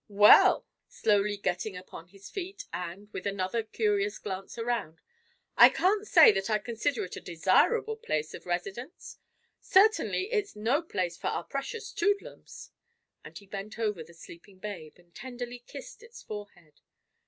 "Well," 0.07 0.65
said 0.87 1.01
he, 1.01 1.03
slowly 1.11 1.37
getting 1.37 1.77
upon 1.77 2.07
his 2.07 2.27
feet 2.27 2.65
and 2.73 3.13
with 3.13 3.27
another 3.27 3.61
curious 3.61 4.17
glance 4.17 4.57
around, 4.57 4.99
"I 5.55 5.69
can't 5.69 6.07
say 6.07 6.31
that 6.31 6.49
I 6.49 6.57
consider 6.57 7.03
it 7.05 7.17
a 7.17 7.21
desirable 7.21 7.97
place 7.97 8.33
of 8.33 8.47
residence. 8.47 9.19
Certainly 9.59 10.31
it's 10.31 10.55
no 10.55 10.81
place 10.81 11.17
for 11.19 11.27
our 11.27 11.43
precious 11.43 11.91
Toodlums," 11.91 12.71
and 13.23 13.37
he 13.37 13.45
bent 13.45 13.77
over 13.77 14.03
the 14.03 14.15
sleeping 14.15 14.57
babe 14.57 14.95
and 14.97 15.13
tenderly 15.13 15.59
kissed 15.67 16.01
its 16.01 16.23
forehead. 16.23 16.81